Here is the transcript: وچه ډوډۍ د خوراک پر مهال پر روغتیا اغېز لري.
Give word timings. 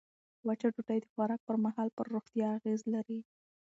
وچه 0.47 0.67
ډوډۍ 0.73 0.99
د 1.01 1.05
خوراک 1.11 1.41
پر 1.47 1.55
مهال 1.65 1.89
پر 1.95 2.05
روغتیا 2.15 2.47
اغېز 2.57 2.81
لري. 2.93 3.19